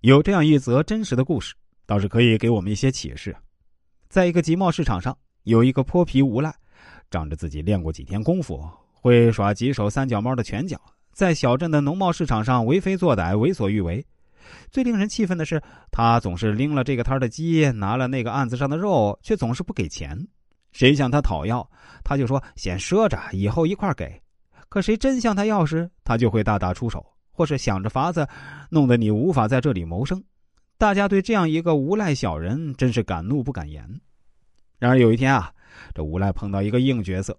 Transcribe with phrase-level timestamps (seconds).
[0.00, 1.54] 有这样一则真实的故事，
[1.84, 3.36] 倒是可以给我们一些启示。
[4.08, 6.50] 在一个集贸市场上，有一个泼皮无赖，
[7.10, 10.80] 仗着自己练过几天功夫，会耍几手三脚猫的拳脚，
[11.12, 14.02] 在小镇的农贸市场上为非作歹、为所欲为。
[14.70, 15.62] 最令人气愤的是，
[15.92, 20.18] 他总是拎了这个摊的鸡，拿了那个案子上的肉，却总是不给钱。
[20.72, 21.70] 谁向他讨要，
[22.02, 24.18] 他就说先赊着，以后一块给。
[24.70, 27.04] 可谁真向他要时，他就会大打出手，
[27.40, 28.28] 或是想着法子，
[28.68, 30.22] 弄得你无法在这里谋生。
[30.76, 33.82] 大家对这样一个无赖小人真是敢怒不敢言。
[34.78, 35.50] 然而有一天啊，
[35.94, 37.34] 这无赖碰到一个硬角色。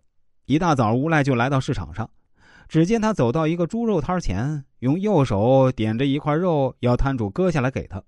[0.48, 2.10] 一大早，无赖就来到市场上，
[2.68, 8.02] 只见他走到一个猪肉摊前，用右手点着一块肉，要摊主割下来给他。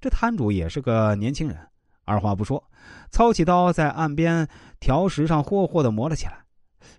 [0.00, 1.58] 这摊主也是个年轻人，
[2.04, 2.62] 二话不说，
[3.10, 4.46] 操起刀在岸边
[4.78, 6.44] 条石上霍霍的磨了起来。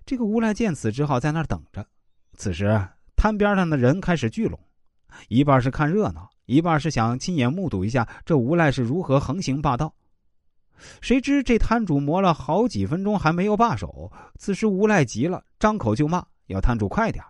[0.04, 1.86] 这个无赖见此，只好在那儿等着。
[2.34, 2.78] 此时，
[3.18, 4.56] 摊边上的人开始聚拢，
[5.26, 9.92] 一半是看热闹，一半是想亲眼目睹一下这无赖是如何横行霸道。
[11.00, 17.24] 谁知这摊主磨了好几分钟还没有罢手，此时无赖急了，张口就骂，要摊主快点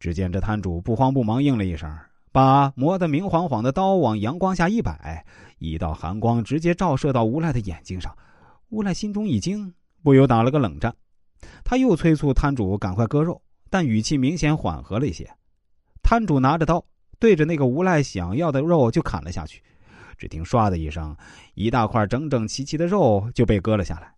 [0.00, 1.94] 只见这摊主不慌不忙应了一声，
[2.32, 5.22] 把磨得明晃晃的刀往阳光下一摆，
[5.58, 8.16] 一道寒光直接照射到无赖的眼睛上。
[8.70, 10.96] 无赖心中一惊，不由打了个冷战。
[11.62, 15.28] 他又催促摊主赶快割肉，但语气明显缓和了一些。
[16.02, 16.84] 摊主拿着刀
[17.18, 19.62] 对着那个无赖想要的肉就砍了下去，
[20.16, 21.16] 只听“唰”的一声，
[21.54, 24.14] 一大块整整齐齐的肉就被割了下来。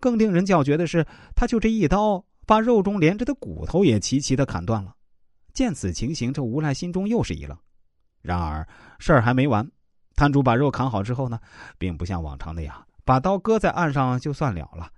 [0.00, 4.94] 更令人叫绝的是，他就这一刀，把肉中连着的骨头也齐齐的砍断了。
[5.52, 7.56] 见此情形，这无赖心中又是一愣。
[8.22, 8.66] 然而
[8.98, 9.70] 事儿还没完，
[10.16, 11.38] 摊主把肉砍好之后呢，
[11.78, 14.90] 并不像往常那样把刀搁在岸上就算了了。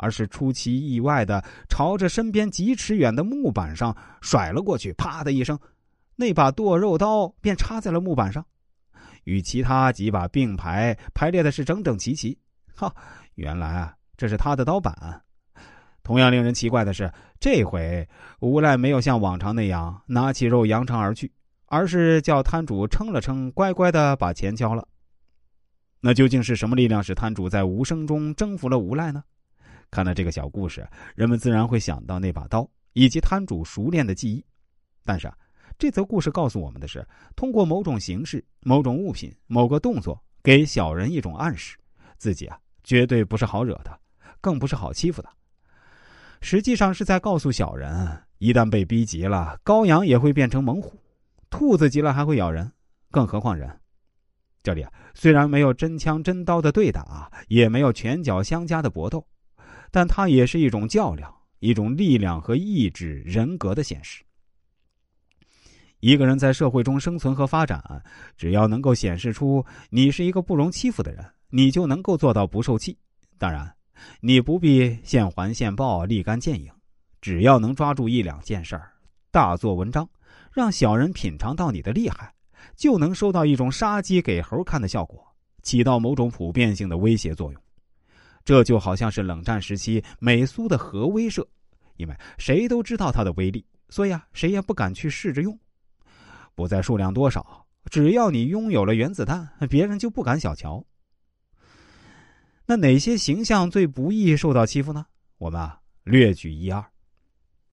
[0.00, 5.58] 而是出其意外的朝着身边几尺远的木板上甩了过去，啪的一声，
[6.16, 8.44] 那把剁肉刀便插在了木板上，
[9.24, 12.36] 与其他几把并排排列的是整整齐齐。
[12.74, 12.94] 哈，
[13.34, 15.22] 原来啊，这是他的刀板。
[16.02, 18.08] 同样令人奇怪的是，这回
[18.40, 21.30] 无赖没有像往常那样拿起肉扬长而去，
[21.66, 24.88] 而是叫摊主称了称，乖乖的把钱交了。
[26.00, 29.22] 那究竟是什么力量使摊主在无声中征服了无赖呢？
[29.90, 34.44] 看了这个小故事，人们自然会想到那把刀以及摊主熟练的技艺。
[35.04, 35.36] 但是啊，
[35.78, 41.76] 这则故事告诉我们的是，通过某种形式、某种物品、某个动作，给小人一种暗示：
[42.18, 43.98] 自己啊，绝对不是好惹的，
[44.40, 45.28] 更不是好欺负的。
[46.40, 50.98] 实际上是在告诉小人，一旦被逼急了，羔羊也会变成猛虎，
[51.50, 52.70] 兔子急了还会咬人，
[53.10, 53.80] 更何况人。
[54.62, 59.26] 这里啊，虽然没有真枪真刀的对打，也没有拳脚相加的搏斗。
[59.90, 64.22] 但它也是一种较量，一种力量和意志、人格的显示。
[66.00, 67.82] 一个人在社会中生存和发展，
[68.36, 72.96] 只要能够显示出你是一个不容欺负的人，你就能够做到不受气。
[73.36, 73.70] 当然，
[74.20, 76.72] 你不必现还现报、立竿见影，
[77.20, 78.92] 只要能抓住一两件事儿，
[79.30, 80.08] 大做文章，
[80.52, 82.32] 让小人品尝到你的厉害，
[82.76, 85.22] 就能收到一种杀鸡给猴看的效果，
[85.62, 87.62] 起到某种普遍性的威胁作用。
[88.44, 91.46] 这就好像是冷战时期美苏的核威慑，
[91.96, 95.58] 因为谁都知道它的威力，所以啊，谁也不敢去试着用。
[96.54, 100.84] 不在数量多少，只要你拥有了原子弹，别人就不敢小瞧。
[102.66, 105.06] 那哪些形象最不易受到欺负呢？
[105.38, 106.84] 我们啊，略举一二。